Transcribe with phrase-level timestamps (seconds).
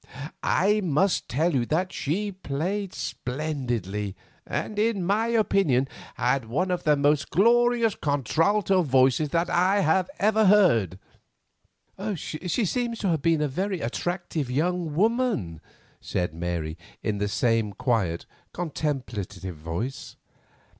[0.41, 4.15] I must tell you that she played splendidly,
[4.47, 9.83] and, in my opinion, had one of the most glorious contralto voices that I
[10.17, 10.97] ever heard."
[12.15, 15.61] "She seems to have been a very attractive young woman,"
[15.99, 20.15] said Mary, in the same quiet, contemplative voice.